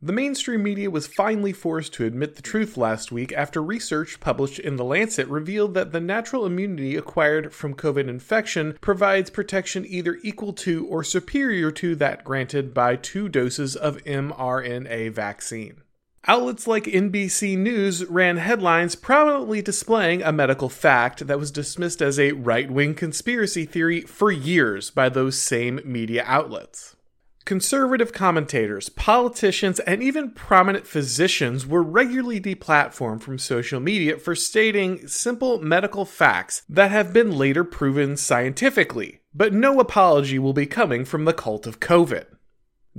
The 0.00 0.12
mainstream 0.12 0.62
media 0.62 0.92
was 0.92 1.08
finally 1.08 1.52
forced 1.52 1.92
to 1.94 2.04
admit 2.04 2.36
the 2.36 2.42
truth 2.42 2.76
last 2.76 3.10
week 3.10 3.32
after 3.32 3.60
research 3.60 4.20
published 4.20 4.60
in 4.60 4.76
The 4.76 4.84
Lancet 4.84 5.26
revealed 5.26 5.74
that 5.74 5.90
the 5.90 6.00
natural 6.00 6.46
immunity 6.46 6.94
acquired 6.94 7.52
from 7.52 7.74
COVID 7.74 8.08
infection 8.08 8.78
provides 8.80 9.28
protection 9.28 9.84
either 9.84 10.20
equal 10.22 10.52
to 10.52 10.86
or 10.86 11.02
superior 11.02 11.72
to 11.72 11.96
that 11.96 12.22
granted 12.22 12.72
by 12.72 12.94
two 12.94 13.28
doses 13.28 13.74
of 13.74 13.96
mRNA 14.04 15.10
vaccine. 15.10 15.82
Outlets 16.28 16.68
like 16.68 16.84
NBC 16.84 17.58
News 17.58 18.04
ran 18.04 18.36
headlines 18.36 18.94
prominently 18.94 19.62
displaying 19.62 20.22
a 20.22 20.30
medical 20.30 20.68
fact 20.68 21.26
that 21.26 21.40
was 21.40 21.50
dismissed 21.50 22.00
as 22.00 22.20
a 22.20 22.32
right 22.32 22.70
wing 22.70 22.94
conspiracy 22.94 23.64
theory 23.64 24.02
for 24.02 24.30
years 24.30 24.90
by 24.90 25.08
those 25.08 25.36
same 25.36 25.80
media 25.84 26.22
outlets. 26.24 26.94
Conservative 27.48 28.12
commentators, 28.12 28.90
politicians, 28.90 29.80
and 29.80 30.02
even 30.02 30.32
prominent 30.32 30.86
physicians 30.86 31.66
were 31.66 31.82
regularly 31.82 32.38
deplatformed 32.38 33.22
from 33.22 33.38
social 33.38 33.80
media 33.80 34.18
for 34.18 34.34
stating 34.34 35.08
simple 35.08 35.58
medical 35.58 36.04
facts 36.04 36.62
that 36.68 36.90
have 36.90 37.10
been 37.10 37.38
later 37.38 37.64
proven 37.64 38.18
scientifically, 38.18 39.20
but 39.32 39.54
no 39.54 39.80
apology 39.80 40.38
will 40.38 40.52
be 40.52 40.66
coming 40.66 41.06
from 41.06 41.24
the 41.24 41.32
cult 41.32 41.66
of 41.66 41.80
COVID. 41.80 42.26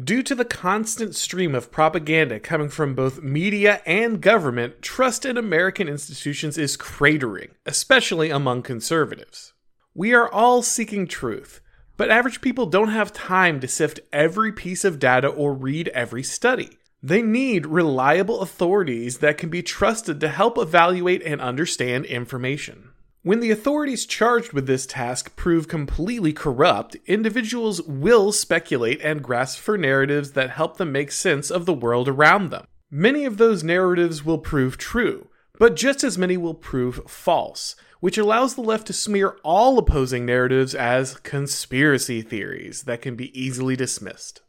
Due 0.04 0.24
to 0.24 0.34
the 0.34 0.44
constant 0.44 1.14
stream 1.14 1.54
of 1.54 1.72
propaganda 1.72 2.40
coming 2.40 2.70
from 2.70 2.96
both 2.96 3.22
media 3.22 3.84
and 3.86 4.20
government, 4.20 4.82
trust 4.82 5.26
in 5.26 5.38
American 5.38 5.88
institutions 5.88 6.58
is 6.58 6.76
cratering, 6.76 7.52
especially 7.68 8.32
among 8.32 8.64
conservatives. 8.64 9.54
We 9.94 10.12
are 10.16 10.28
all 10.28 10.64
seeking 10.64 11.06
truth 11.06 11.62
but 12.00 12.10
average 12.10 12.40
people 12.40 12.66
don't 12.66 12.92
have 12.92 13.12
time 13.12 13.60
to 13.60 13.68
sift 13.68 14.00
every 14.14 14.54
piece 14.54 14.86
of 14.86 15.00
data 15.00 15.28
or 15.28 15.54
read 15.54 15.90
every 15.90 16.24
study. 16.24 16.70
They 17.04 17.22
need 17.22 17.66
reliable 17.66 18.40
authorities 18.40 19.18
that 19.18 19.38
can 19.38 19.50
be 19.50 19.62
trusted 19.62 20.22
to 20.22 20.30
help 20.30 20.58
evaluate 20.58 21.22
and 21.24 21.42
understand 21.42 22.06
information. 22.06 22.92
When 23.22 23.42
the 23.42 23.52
authorities 23.52 24.06
charged 24.06 24.54
with 24.54 24.66
this 24.66 24.86
task 24.86 25.36
prove 25.36 25.68
completely 25.68 26.32
corrupt, 26.32 26.96
individuals 27.06 27.82
will 27.82 28.32
speculate 28.32 29.02
and 29.02 29.22
grasp 29.22 29.60
for 29.60 29.78
narratives 29.78 30.32
that 30.32 30.52
help 30.52 30.78
them 30.78 30.94
make 30.94 31.12
sense 31.12 31.52
of 31.52 31.66
the 31.66 31.74
world 31.74 32.08
around 32.08 32.50
them. 32.50 32.66
Many 32.90 33.26
of 33.26 33.36
those 33.36 33.62
narratives 33.62 34.24
will 34.24 34.38
prove 34.38 34.78
true, 34.78 35.28
but 35.60 35.76
just 35.76 36.04
as 36.04 36.18
many 36.18 36.38
will 36.38 36.56
prove 36.56 37.02
false, 37.06 37.76
which 38.00 38.18
allows 38.18 38.56
the 38.56 38.62
left 38.62 38.88
to 38.88 38.94
smear 38.94 39.36
all 39.44 39.78
opposing 39.78 40.26
narratives 40.26 40.74
as 40.74 41.18
conspiracy 41.18 42.22
theories 42.24 42.84
that 42.84 43.02
can 43.02 43.16
be 43.16 43.40
easily 43.40 43.76
dismissed. 43.76 44.42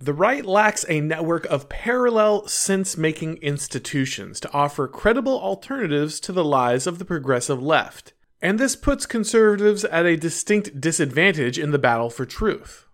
The 0.00 0.12
right 0.12 0.44
lacks 0.44 0.84
a 0.88 1.00
network 1.00 1.44
of 1.46 1.68
parallel 1.68 2.46
sense 2.48 2.96
making 2.96 3.38
institutions 3.38 4.40
to 4.40 4.52
offer 4.52 4.86
credible 4.86 5.40
alternatives 5.40 6.20
to 6.20 6.32
the 6.32 6.44
lies 6.44 6.86
of 6.86 6.98
the 6.98 7.04
progressive 7.04 7.62
left, 7.62 8.12
and 8.42 8.58
this 8.58 8.76
puts 8.76 9.06
conservatives 9.06 9.84
at 9.84 10.06
a 10.06 10.16
distinct 10.16 10.80
disadvantage 10.80 11.58
in 11.58 11.70
the 11.70 11.78
battle 11.78 12.10
for 12.10 12.26
truth. 12.26 12.87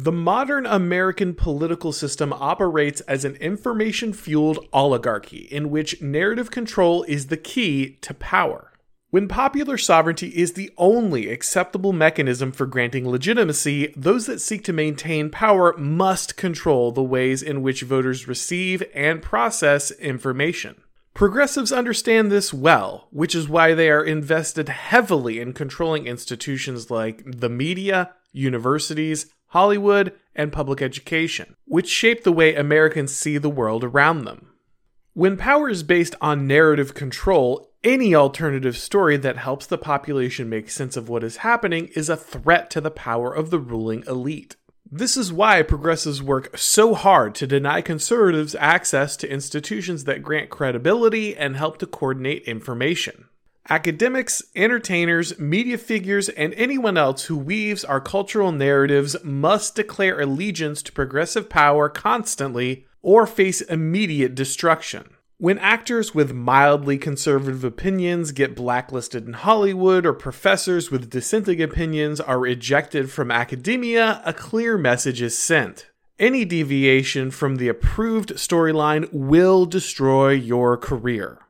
The 0.00 0.12
modern 0.12 0.64
American 0.64 1.34
political 1.34 1.90
system 1.90 2.32
operates 2.32 3.00
as 3.00 3.24
an 3.24 3.34
information 3.34 4.12
fueled 4.12 4.64
oligarchy 4.72 5.48
in 5.50 5.70
which 5.70 6.00
narrative 6.00 6.52
control 6.52 7.02
is 7.08 7.26
the 7.26 7.36
key 7.36 7.98
to 8.02 8.14
power. 8.14 8.70
When 9.10 9.26
popular 9.26 9.76
sovereignty 9.76 10.28
is 10.28 10.52
the 10.52 10.70
only 10.78 11.28
acceptable 11.28 11.92
mechanism 11.92 12.52
for 12.52 12.64
granting 12.64 13.10
legitimacy, 13.10 13.92
those 13.96 14.26
that 14.26 14.40
seek 14.40 14.62
to 14.64 14.72
maintain 14.72 15.30
power 15.30 15.76
must 15.76 16.36
control 16.36 16.92
the 16.92 17.02
ways 17.02 17.42
in 17.42 17.60
which 17.60 17.82
voters 17.82 18.28
receive 18.28 18.84
and 18.94 19.20
process 19.20 19.90
information. 19.90 20.76
Progressives 21.12 21.72
understand 21.72 22.30
this 22.30 22.54
well, 22.54 23.08
which 23.10 23.34
is 23.34 23.48
why 23.48 23.74
they 23.74 23.90
are 23.90 24.04
invested 24.04 24.68
heavily 24.68 25.40
in 25.40 25.52
controlling 25.52 26.06
institutions 26.06 26.88
like 26.88 27.24
the 27.26 27.48
media, 27.48 28.14
universities, 28.30 29.26
Hollywood, 29.48 30.12
and 30.34 30.52
public 30.52 30.80
education, 30.80 31.56
which 31.64 31.88
shape 31.88 32.22
the 32.22 32.32
way 32.32 32.54
Americans 32.54 33.14
see 33.14 33.38
the 33.38 33.50
world 33.50 33.82
around 33.82 34.24
them. 34.24 34.52
When 35.14 35.36
power 35.36 35.68
is 35.68 35.82
based 35.82 36.14
on 36.20 36.46
narrative 36.46 36.94
control, 36.94 37.72
any 37.82 38.14
alternative 38.14 38.76
story 38.76 39.16
that 39.16 39.36
helps 39.36 39.66
the 39.66 39.78
population 39.78 40.48
make 40.48 40.70
sense 40.70 40.96
of 40.96 41.08
what 41.08 41.24
is 41.24 41.38
happening 41.38 41.88
is 41.96 42.08
a 42.08 42.16
threat 42.16 42.70
to 42.70 42.80
the 42.80 42.90
power 42.90 43.32
of 43.34 43.50
the 43.50 43.58
ruling 43.58 44.04
elite. 44.06 44.56
This 44.90 45.16
is 45.16 45.32
why 45.32 45.62
progressives 45.62 46.22
work 46.22 46.56
so 46.56 46.94
hard 46.94 47.34
to 47.36 47.46
deny 47.46 47.82
conservatives 47.82 48.54
access 48.54 49.16
to 49.18 49.30
institutions 49.30 50.04
that 50.04 50.22
grant 50.22 50.50
credibility 50.50 51.36
and 51.36 51.56
help 51.56 51.78
to 51.78 51.86
coordinate 51.86 52.44
information. 52.44 53.26
Academics, 53.70 54.42
entertainers, 54.56 55.38
media 55.38 55.76
figures, 55.76 56.30
and 56.30 56.54
anyone 56.54 56.96
else 56.96 57.24
who 57.24 57.36
weaves 57.36 57.84
our 57.84 58.00
cultural 58.00 58.50
narratives 58.50 59.14
must 59.22 59.74
declare 59.74 60.18
allegiance 60.18 60.82
to 60.82 60.92
progressive 60.92 61.50
power 61.50 61.90
constantly 61.90 62.86
or 63.02 63.26
face 63.26 63.60
immediate 63.60 64.34
destruction. 64.34 65.10
When 65.36 65.58
actors 65.58 66.14
with 66.14 66.32
mildly 66.32 66.96
conservative 66.96 67.62
opinions 67.62 68.32
get 68.32 68.56
blacklisted 68.56 69.26
in 69.26 69.34
Hollywood 69.34 70.06
or 70.06 70.14
professors 70.14 70.90
with 70.90 71.10
dissenting 71.10 71.60
opinions 71.60 72.20
are 72.20 72.46
ejected 72.46 73.10
from 73.10 73.30
academia, 73.30 74.22
a 74.24 74.32
clear 74.32 74.78
message 74.78 75.20
is 75.20 75.36
sent. 75.36 75.90
Any 76.18 76.46
deviation 76.46 77.30
from 77.30 77.56
the 77.56 77.68
approved 77.68 78.30
storyline 78.30 79.10
will 79.12 79.66
destroy 79.66 80.30
your 80.30 80.78
career. 80.78 81.40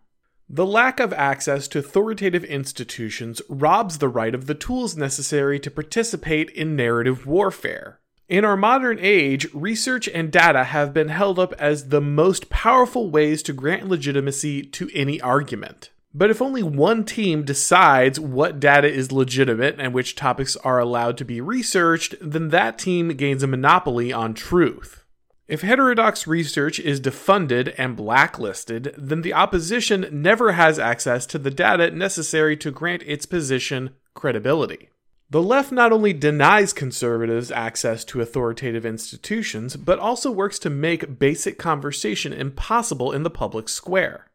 The 0.50 0.64
lack 0.64 0.98
of 0.98 1.12
access 1.12 1.68
to 1.68 1.78
authoritative 1.78 2.42
institutions 2.42 3.42
robs 3.50 3.98
the 3.98 4.08
right 4.08 4.34
of 4.34 4.46
the 4.46 4.54
tools 4.54 4.96
necessary 4.96 5.60
to 5.60 5.70
participate 5.70 6.48
in 6.50 6.74
narrative 6.74 7.26
warfare. 7.26 8.00
In 8.30 8.46
our 8.46 8.56
modern 8.56 8.98
age, 8.98 9.46
research 9.52 10.08
and 10.08 10.30
data 10.30 10.64
have 10.64 10.94
been 10.94 11.08
held 11.08 11.38
up 11.38 11.52
as 11.58 11.88
the 11.88 12.00
most 12.00 12.48
powerful 12.48 13.10
ways 13.10 13.42
to 13.42 13.52
grant 13.52 13.88
legitimacy 13.88 14.62
to 14.62 14.90
any 14.94 15.20
argument. 15.20 15.90
But 16.14 16.30
if 16.30 16.40
only 16.40 16.62
one 16.62 17.04
team 17.04 17.44
decides 17.44 18.18
what 18.18 18.58
data 18.58 18.90
is 18.90 19.12
legitimate 19.12 19.76
and 19.78 19.92
which 19.92 20.14
topics 20.14 20.56
are 20.56 20.78
allowed 20.78 21.18
to 21.18 21.24
be 21.26 21.42
researched, 21.42 22.14
then 22.22 22.48
that 22.48 22.78
team 22.78 23.08
gains 23.10 23.42
a 23.42 23.46
monopoly 23.46 24.14
on 24.14 24.32
truth. 24.32 25.04
If 25.48 25.62
heterodox 25.62 26.26
research 26.26 26.78
is 26.78 27.00
defunded 27.00 27.74
and 27.78 27.96
blacklisted, 27.96 28.94
then 28.98 29.22
the 29.22 29.32
opposition 29.32 30.06
never 30.12 30.52
has 30.52 30.78
access 30.78 31.24
to 31.24 31.38
the 31.38 31.50
data 31.50 31.90
necessary 31.90 32.54
to 32.58 32.70
grant 32.70 33.02
its 33.06 33.24
position 33.24 33.94
credibility. 34.12 34.90
The 35.30 35.42
left 35.42 35.72
not 35.72 35.90
only 35.90 36.12
denies 36.12 36.74
conservatives 36.74 37.50
access 37.50 38.04
to 38.06 38.20
authoritative 38.20 38.84
institutions, 38.84 39.76
but 39.76 39.98
also 39.98 40.30
works 40.30 40.58
to 40.60 40.70
make 40.70 41.18
basic 41.18 41.58
conversation 41.58 42.34
impossible 42.34 43.12
in 43.12 43.22
the 43.22 43.30
public 43.30 43.70
square. 43.70 44.26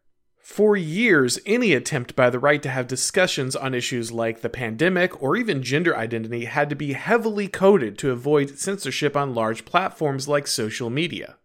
For 0.43 0.75
years, 0.75 1.39
any 1.45 1.73
attempt 1.73 2.17
by 2.17 2.29
the 2.29 2.37
right 2.37 2.61
to 2.63 2.69
have 2.69 2.85
discussions 2.85 3.55
on 3.55 3.73
issues 3.73 4.11
like 4.11 4.41
the 4.41 4.49
pandemic 4.49 5.23
or 5.23 5.37
even 5.37 5.63
gender 5.63 5.95
identity 5.95 6.43
had 6.43 6.69
to 6.69 6.75
be 6.75 6.93
heavily 6.93 7.47
coded 7.47 7.97
to 7.99 8.11
avoid 8.11 8.59
censorship 8.59 9.15
on 9.15 9.33
large 9.33 9.63
platforms 9.63 10.27
like 10.27 10.45
social 10.45 10.89
media. 10.89 11.37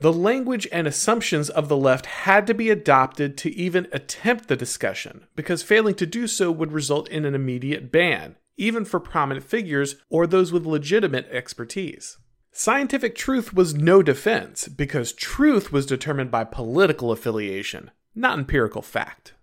The 0.00 0.12
language 0.12 0.68
and 0.70 0.86
assumptions 0.86 1.48
of 1.48 1.70
the 1.70 1.78
left 1.78 2.04
had 2.04 2.46
to 2.46 2.52
be 2.52 2.68
adopted 2.68 3.38
to 3.38 3.50
even 3.54 3.88
attempt 3.90 4.48
the 4.48 4.56
discussion, 4.56 5.26
because 5.34 5.62
failing 5.62 5.94
to 5.94 6.04
do 6.04 6.26
so 6.26 6.52
would 6.52 6.72
result 6.72 7.08
in 7.08 7.24
an 7.24 7.34
immediate 7.34 7.90
ban, 7.90 8.36
even 8.58 8.84
for 8.84 9.00
prominent 9.00 9.46
figures 9.46 9.96
or 10.10 10.26
those 10.26 10.52
with 10.52 10.66
legitimate 10.66 11.26
expertise. 11.30 12.18
Scientific 12.52 13.14
truth 13.14 13.54
was 13.54 13.72
no 13.72 14.02
defense, 14.02 14.68
because 14.68 15.14
truth 15.14 15.72
was 15.72 15.86
determined 15.86 16.30
by 16.30 16.44
political 16.44 17.10
affiliation, 17.10 17.90
not 18.14 18.38
empirical 18.38 18.82
fact. 18.82 19.34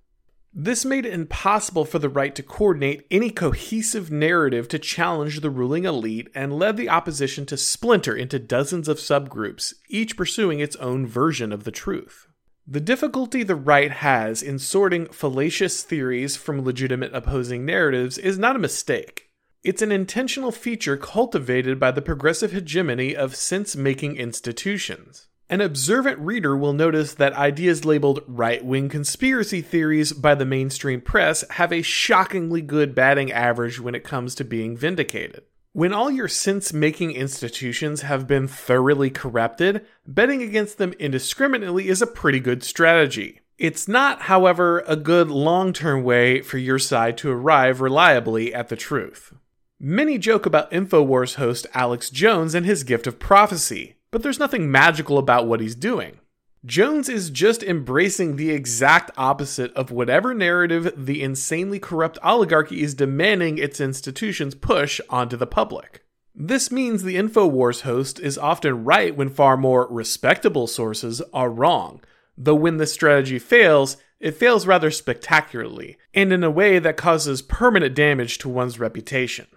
This 0.53 0.83
made 0.83 1.05
it 1.05 1.13
impossible 1.13 1.85
for 1.85 1.99
the 1.99 2.09
right 2.09 2.33
to 2.33 2.41
coordinate 2.41 3.05
any 3.11 3.29
cohesive 3.29 4.11
narrative 4.11 4.67
to 4.69 4.79
challenge 4.79 5.41
the 5.41 5.51
ruling 5.51 5.85
elite 5.85 6.27
and 6.33 6.57
led 6.57 6.75
the 6.75 6.89
opposition 6.89 7.45
to 7.47 7.57
splinter 7.57 8.15
into 8.15 8.39
dozens 8.39 8.87
of 8.87 8.97
subgroups, 8.97 9.75
each 9.89 10.17
pursuing 10.17 10.59
its 10.59 10.75
own 10.77 11.05
version 11.05 11.53
of 11.53 11.65
the 11.65 11.71
truth. 11.71 12.27
The 12.67 12.79
difficulty 12.79 13.43
the 13.43 13.55
right 13.55 13.91
has 13.91 14.43
in 14.43 14.59
sorting 14.59 15.07
fallacious 15.07 15.83
theories 15.83 16.35
from 16.35 16.63
legitimate 16.63 17.15
opposing 17.15 17.65
narratives 17.65 18.17
is 18.17 18.37
not 18.37 18.55
a 18.55 18.59
mistake. 18.59 19.29
It's 19.63 19.81
an 19.81 19.91
intentional 19.91 20.51
feature 20.51 20.97
cultivated 20.97 21.79
by 21.79 21.91
the 21.91 22.01
progressive 22.01 22.51
hegemony 22.51 23.15
of 23.15 23.35
sense 23.35 23.75
making 23.75 24.17
institutions. 24.17 25.28
An 25.51 25.61
observant 25.61 26.19
reader 26.19 26.55
will 26.55 26.73
notice 26.73 27.15
that 27.15 27.33
ideas 27.33 27.83
labeled 27.83 28.23
right 28.27 28.63
wing 28.63 28.87
conspiracy 28.87 29.61
theories 29.61 30.13
by 30.13 30.35
the 30.35 30.45
mainstream 30.45 31.01
press 31.01 31.43
have 31.51 31.73
a 31.73 31.81
shockingly 31.81 32.61
good 32.61 32.93
batting 32.93 33.31
average 33.31 33.79
when 33.79 33.95
it 33.95 34.03
comes 34.03 34.35
to 34.35 34.43
being 34.43 34.77
vindicated. 34.77 35.41
When 35.73 35.91
all 35.91 36.11
your 36.11 36.27
sense 36.27 36.71
making 36.71 37.13
institutions 37.13 38.01
have 38.01 38.27
been 38.27 38.47
thoroughly 38.47 39.09
corrupted, 39.09 39.87
betting 40.05 40.43
against 40.43 40.77
them 40.77 40.93
indiscriminately 40.99 41.87
is 41.87 42.03
a 42.03 42.07
pretty 42.07 42.39
good 42.39 42.63
strategy. 42.63 43.39
It's 43.57 43.87
not, 43.87 44.23
however, 44.23 44.83
a 44.87 44.95
good 44.95 45.31
long 45.31 45.73
term 45.73 46.03
way 46.03 46.41
for 46.41 46.59
your 46.59 46.79
side 46.79 47.17
to 47.19 47.31
arrive 47.31 47.81
reliably 47.81 48.53
at 48.53 48.69
the 48.69 48.75
truth. 48.75 49.33
Many 49.79 50.19
joke 50.19 50.45
about 50.45 50.71
InfoWars 50.71 51.35
host 51.35 51.65
Alex 51.73 52.11
Jones 52.11 52.53
and 52.53 52.67
his 52.67 52.83
gift 52.83 53.07
of 53.07 53.17
prophecy, 53.17 53.95
but 54.11 54.23
there's 54.23 54.39
nothing 54.39 54.71
magical 54.71 55.17
about 55.17 55.47
what 55.47 55.59
he's 55.59 55.75
doing. 55.75 56.19
Jones 56.65 57.07
is 57.07 57.29
just 57.29 57.63
embracing 57.63 58.35
the 58.35 58.51
exact 58.51 59.11
opposite 59.17 59.73
of 59.75 59.91
whatever 59.91 60.33
narrative 60.33 60.91
the 60.97 61.23
insanely 61.23 61.79
corrupt 61.79 62.17
oligarchy 62.21 62.81
is 62.81 62.93
demanding 62.93 63.57
its 63.57 63.79
institutions 63.79 64.55
push 64.55 64.99
onto 65.09 65.37
the 65.37 65.47
public. 65.47 66.03
This 66.35 66.69
means 66.69 67.03
the 67.03 67.15
InfoWars 67.15 67.81
host 67.81 68.19
is 68.19 68.37
often 68.37 68.83
right 68.83 69.15
when 69.15 69.29
far 69.29 69.55
more 69.55 69.87
respectable 69.89 70.67
sources 70.67 71.21
are 71.33 71.49
wrong, 71.49 72.01
though 72.37 72.55
when 72.55 72.77
this 72.77 72.93
strategy 72.93 73.39
fails, 73.39 73.95
it 74.19 74.35
fails 74.35 74.67
rather 74.67 74.91
spectacularly, 74.91 75.97
and 76.13 76.33
in 76.33 76.43
a 76.43 76.51
way 76.51 76.77
that 76.79 76.97
causes 76.97 77.41
permanent 77.41 77.95
damage 77.95 78.37
to 78.39 78.49
one's 78.49 78.79
reputation. 78.79 79.47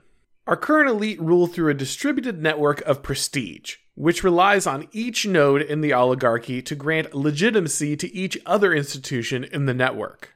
Our 0.44 0.56
current 0.56 0.90
elite 0.90 1.20
rule 1.20 1.46
through 1.46 1.70
a 1.70 1.74
distributed 1.74 2.42
network 2.42 2.80
of 2.82 3.02
prestige, 3.02 3.76
which 3.94 4.24
relies 4.24 4.66
on 4.66 4.88
each 4.90 5.24
node 5.24 5.62
in 5.62 5.82
the 5.82 5.92
oligarchy 5.92 6.60
to 6.62 6.74
grant 6.74 7.14
legitimacy 7.14 7.96
to 7.98 8.12
each 8.12 8.36
other 8.44 8.74
institution 8.74 9.44
in 9.44 9.66
the 9.66 9.74
network. 9.74 10.34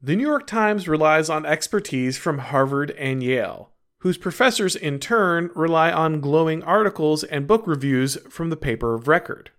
The 0.00 0.14
New 0.14 0.26
York 0.26 0.46
Times 0.46 0.86
relies 0.86 1.28
on 1.28 1.44
expertise 1.44 2.16
from 2.16 2.38
Harvard 2.38 2.92
and 2.92 3.20
Yale, 3.20 3.72
whose 3.98 4.16
professors 4.16 4.76
in 4.76 5.00
turn 5.00 5.50
rely 5.56 5.90
on 5.90 6.20
glowing 6.20 6.62
articles 6.62 7.24
and 7.24 7.48
book 7.48 7.66
reviews 7.66 8.16
from 8.30 8.50
the 8.50 8.56
paper 8.56 8.94
of 8.94 9.08
record. 9.08 9.50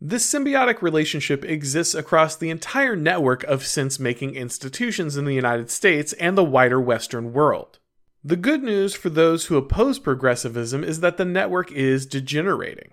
This 0.00 0.28
symbiotic 0.28 0.82
relationship 0.82 1.44
exists 1.44 1.94
across 1.94 2.34
the 2.34 2.50
entire 2.50 2.96
network 2.96 3.44
of 3.44 3.64
sense 3.64 4.00
making 4.00 4.34
institutions 4.34 5.16
in 5.16 5.24
the 5.24 5.34
United 5.34 5.70
States 5.70 6.12
and 6.14 6.36
the 6.36 6.42
wider 6.42 6.80
Western 6.80 7.32
world. 7.32 7.78
The 8.26 8.34
good 8.34 8.64
news 8.64 8.92
for 8.92 9.08
those 9.08 9.46
who 9.46 9.56
oppose 9.56 10.00
progressivism 10.00 10.82
is 10.82 10.98
that 10.98 11.16
the 11.16 11.24
network 11.24 11.70
is 11.70 12.06
degenerating. 12.06 12.90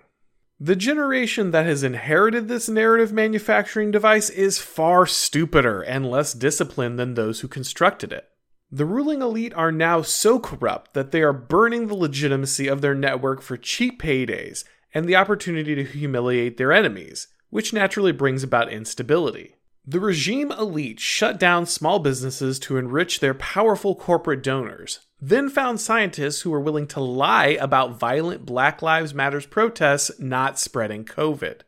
The 0.60 0.76
generation 0.76 1.50
that 1.50 1.66
has 1.66 1.82
inherited 1.82 2.46
this 2.46 2.68
narrative 2.68 3.12
manufacturing 3.12 3.90
device 3.90 4.30
is 4.30 4.60
far 4.60 5.06
stupider 5.06 5.82
and 5.82 6.08
less 6.08 6.34
disciplined 6.34 7.00
than 7.00 7.14
those 7.14 7.40
who 7.40 7.48
constructed 7.48 8.12
it. 8.12 8.28
The 8.70 8.84
ruling 8.84 9.22
elite 9.22 9.52
are 9.54 9.72
now 9.72 10.02
so 10.02 10.38
corrupt 10.38 10.94
that 10.94 11.10
they 11.10 11.22
are 11.22 11.32
burning 11.32 11.88
the 11.88 11.96
legitimacy 11.96 12.68
of 12.68 12.80
their 12.80 12.94
network 12.94 13.42
for 13.42 13.56
cheap 13.56 14.00
paydays 14.00 14.62
and 14.94 15.04
the 15.06 15.16
opportunity 15.16 15.74
to 15.74 15.82
humiliate 15.82 16.58
their 16.58 16.72
enemies, 16.72 17.26
which 17.50 17.72
naturally 17.72 18.12
brings 18.12 18.44
about 18.44 18.72
instability. 18.72 19.56
The 19.86 20.00
regime 20.00 20.50
elite 20.50 20.98
shut 20.98 21.38
down 21.38 21.66
small 21.66 21.98
businesses 21.98 22.58
to 22.60 22.78
enrich 22.78 23.20
their 23.20 23.34
powerful 23.34 23.94
corporate 23.94 24.42
donors, 24.42 25.00
then 25.28 25.48
found 25.48 25.80
scientists 25.80 26.42
who 26.42 26.50
were 26.50 26.60
willing 26.60 26.86
to 26.86 27.00
lie 27.00 27.56
about 27.58 27.98
violent 27.98 28.44
Black 28.44 28.82
Lives 28.82 29.14
Matters 29.14 29.46
protests 29.46 30.10
not 30.18 30.58
spreading 30.58 31.02
COVID. 31.02 31.60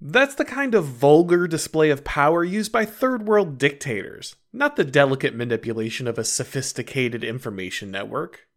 That's 0.00 0.34
the 0.34 0.46
kind 0.46 0.74
of 0.74 0.86
vulgar 0.86 1.46
display 1.46 1.90
of 1.90 2.04
power 2.04 2.42
used 2.42 2.72
by 2.72 2.86
third 2.86 3.26
world 3.26 3.58
dictators, 3.58 4.36
not 4.50 4.76
the 4.76 4.84
delicate 4.84 5.34
manipulation 5.34 6.08
of 6.08 6.18
a 6.18 6.24
sophisticated 6.24 7.22
information 7.22 7.90
network. 7.90 8.48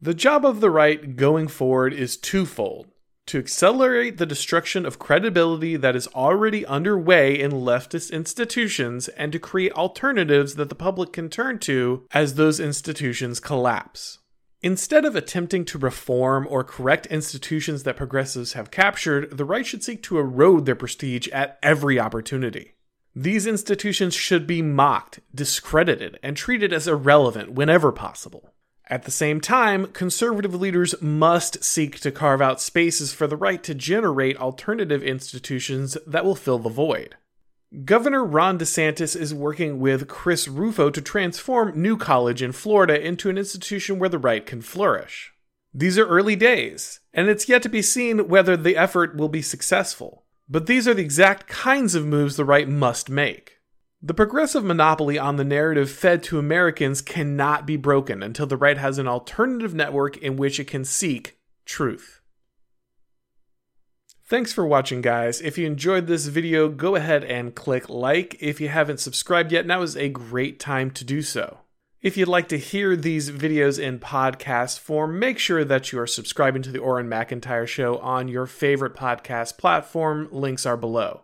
The 0.00 0.14
job 0.14 0.44
of 0.44 0.60
the 0.60 0.70
right 0.70 1.14
going 1.14 1.46
forward 1.46 1.94
is 1.94 2.16
twofold 2.16 2.88
to 3.26 3.38
accelerate 3.38 4.18
the 4.18 4.26
destruction 4.26 4.84
of 4.84 4.98
credibility 4.98 5.76
that 5.76 5.96
is 5.96 6.08
already 6.08 6.66
underway 6.66 7.38
in 7.38 7.52
leftist 7.52 8.12
institutions 8.12 9.08
and 9.08 9.32
to 9.32 9.38
create 9.38 9.72
alternatives 9.72 10.56
that 10.56 10.68
the 10.68 10.74
public 10.74 11.12
can 11.12 11.28
turn 11.28 11.58
to 11.58 12.06
as 12.12 12.34
those 12.34 12.58
institutions 12.58 13.40
collapse. 13.40 14.18
Instead 14.64 15.04
of 15.04 15.16
attempting 15.16 15.64
to 15.64 15.78
reform 15.78 16.46
or 16.48 16.62
correct 16.62 17.06
institutions 17.06 17.82
that 17.82 17.96
progressives 17.96 18.52
have 18.52 18.70
captured, 18.70 19.36
the 19.36 19.44
right 19.44 19.66
should 19.66 19.82
seek 19.82 20.02
to 20.04 20.18
erode 20.18 20.66
their 20.66 20.76
prestige 20.76 21.26
at 21.28 21.58
every 21.62 21.98
opportunity. 21.98 22.74
These 23.14 23.46
institutions 23.46 24.14
should 24.14 24.46
be 24.46 24.62
mocked, 24.62 25.20
discredited, 25.34 26.18
and 26.22 26.36
treated 26.36 26.72
as 26.72 26.88
irrelevant 26.88 27.52
whenever 27.52 27.92
possible. 27.92 28.54
At 28.92 29.04
the 29.04 29.10
same 29.10 29.40
time, 29.40 29.86
conservative 29.86 30.54
leaders 30.54 30.94
must 31.00 31.64
seek 31.64 31.98
to 32.00 32.12
carve 32.12 32.42
out 32.42 32.60
spaces 32.60 33.10
for 33.10 33.26
the 33.26 33.38
right 33.38 33.62
to 33.62 33.74
generate 33.74 34.36
alternative 34.36 35.02
institutions 35.02 35.96
that 36.06 36.26
will 36.26 36.34
fill 36.34 36.58
the 36.58 36.68
void. 36.68 37.16
Governor 37.86 38.22
Ron 38.22 38.58
DeSantis 38.58 39.16
is 39.16 39.32
working 39.32 39.80
with 39.80 40.08
Chris 40.08 40.46
Rufo 40.46 40.90
to 40.90 41.00
transform 41.00 41.80
New 41.80 41.96
College 41.96 42.42
in 42.42 42.52
Florida 42.52 43.02
into 43.02 43.30
an 43.30 43.38
institution 43.38 43.98
where 43.98 44.10
the 44.10 44.18
right 44.18 44.44
can 44.44 44.60
flourish. 44.60 45.32
These 45.72 45.96
are 45.96 46.06
early 46.06 46.36
days, 46.36 47.00
and 47.14 47.30
it's 47.30 47.48
yet 47.48 47.62
to 47.62 47.70
be 47.70 47.80
seen 47.80 48.28
whether 48.28 48.58
the 48.58 48.76
effort 48.76 49.16
will 49.16 49.30
be 49.30 49.40
successful. 49.40 50.26
But 50.50 50.66
these 50.66 50.86
are 50.86 50.92
the 50.92 51.00
exact 51.00 51.46
kinds 51.46 51.94
of 51.94 52.04
moves 52.04 52.36
the 52.36 52.44
right 52.44 52.68
must 52.68 53.08
make. 53.08 53.56
The 54.04 54.14
progressive 54.14 54.64
monopoly 54.64 55.16
on 55.16 55.36
the 55.36 55.44
narrative 55.44 55.88
fed 55.88 56.24
to 56.24 56.40
Americans 56.40 57.00
cannot 57.00 57.66
be 57.66 57.76
broken 57.76 58.20
until 58.20 58.48
the 58.48 58.56
right 58.56 58.76
has 58.76 58.98
an 58.98 59.06
alternative 59.06 59.74
network 59.74 60.16
in 60.16 60.36
which 60.36 60.58
it 60.58 60.66
can 60.66 60.84
seek 60.84 61.38
truth. 61.64 62.20
Thanks 64.24 64.52
for 64.52 64.66
watching, 64.66 65.02
guys. 65.02 65.40
If 65.40 65.56
you 65.56 65.68
enjoyed 65.68 66.08
this 66.08 66.26
video, 66.26 66.68
go 66.68 66.96
ahead 66.96 67.22
and 67.22 67.54
click 67.54 67.88
like. 67.88 68.36
If 68.40 68.60
you 68.60 68.68
haven't 68.70 68.98
subscribed 68.98 69.52
yet, 69.52 69.66
now 69.66 69.82
is 69.82 69.96
a 69.96 70.08
great 70.08 70.58
time 70.58 70.90
to 70.92 71.04
do 71.04 71.22
so. 71.22 71.58
If 72.00 72.16
you'd 72.16 72.26
like 72.26 72.48
to 72.48 72.58
hear 72.58 72.96
these 72.96 73.30
videos 73.30 73.78
in 73.78 74.00
podcast 74.00 74.80
form, 74.80 75.20
make 75.20 75.38
sure 75.38 75.64
that 75.64 75.92
you 75.92 76.00
are 76.00 76.08
subscribing 76.08 76.62
to 76.62 76.72
the 76.72 76.80
Auron 76.80 77.08
MacIntyre 77.08 77.68
Show 77.68 77.98
on 77.98 78.26
your 78.26 78.46
favorite 78.46 78.96
podcast 78.96 79.58
platform. 79.58 80.26
Links 80.32 80.66
are 80.66 80.76
below. 80.76 81.22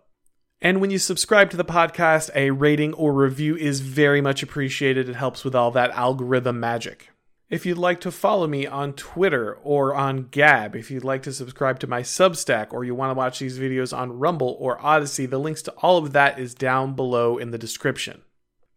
And 0.60 0.80
when 0.80 0.90
you 0.90 0.98
subscribe 0.98 1.50
to 1.50 1.56
the 1.56 1.64
podcast, 1.64 2.30
a 2.34 2.50
rating 2.50 2.92
or 2.94 3.12
review 3.12 3.56
is 3.56 3.80
very 3.80 4.20
much 4.20 4.42
appreciated. 4.42 5.08
It 5.08 5.14
helps 5.14 5.44
with 5.44 5.54
all 5.54 5.70
that 5.70 5.92
algorithm 5.92 6.58
magic. 6.58 7.10
If 7.48 7.64
you'd 7.64 7.78
like 7.78 8.00
to 8.00 8.10
follow 8.10 8.46
me 8.46 8.66
on 8.66 8.92
Twitter 8.92 9.54
or 9.62 9.94
on 9.94 10.28
Gab, 10.30 10.76
if 10.76 10.90
you'd 10.90 11.04
like 11.04 11.22
to 11.22 11.32
subscribe 11.32 11.78
to 11.78 11.86
my 11.86 12.02
Substack, 12.02 12.72
or 12.72 12.84
you 12.84 12.94
want 12.94 13.10
to 13.10 13.14
watch 13.14 13.38
these 13.38 13.58
videos 13.58 13.96
on 13.96 14.18
Rumble 14.18 14.56
or 14.60 14.84
Odysee, 14.84 15.26
the 15.26 15.38
links 15.38 15.62
to 15.62 15.70
all 15.78 15.96
of 15.96 16.12
that 16.12 16.38
is 16.38 16.54
down 16.54 16.94
below 16.94 17.38
in 17.38 17.50
the 17.50 17.56
description. 17.56 18.22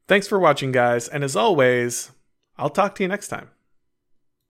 Thanks 0.07 0.27
for 0.27 0.39
watching, 0.39 0.71
guys, 0.71 1.07
and 1.07 1.23
as 1.23 1.35
always, 1.35 2.11
I'll 2.57 2.69
talk 2.69 2.95
to 2.95 3.03
you 3.03 3.09
next 3.09 3.27
time. 3.27 3.49